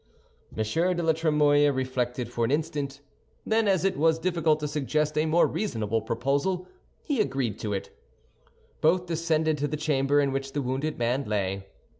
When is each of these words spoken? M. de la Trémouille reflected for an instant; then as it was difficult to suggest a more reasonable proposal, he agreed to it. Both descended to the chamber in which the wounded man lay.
M. 0.57 0.63
de 0.65 1.03
la 1.03 1.13
Trémouille 1.13 1.69
reflected 1.71 2.27
for 2.33 2.43
an 2.43 2.49
instant; 2.49 3.01
then 3.45 3.67
as 3.67 3.85
it 3.85 3.95
was 3.95 4.17
difficult 4.17 4.59
to 4.61 4.67
suggest 4.67 5.15
a 5.15 5.27
more 5.27 5.45
reasonable 5.45 6.01
proposal, 6.01 6.65
he 7.03 7.21
agreed 7.21 7.59
to 7.59 7.71
it. 7.71 7.95
Both 8.81 9.05
descended 9.05 9.59
to 9.59 9.67
the 9.67 9.77
chamber 9.77 10.19
in 10.19 10.31
which 10.31 10.53
the 10.53 10.61
wounded 10.63 10.97
man 10.97 11.25
lay. 11.25 11.67